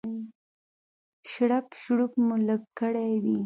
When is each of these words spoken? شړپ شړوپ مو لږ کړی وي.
شړپ 1.31 1.67
شړوپ 1.81 2.13
مو 2.25 2.35
لږ 2.47 2.61
کړی 2.79 3.11
وي. 3.23 3.37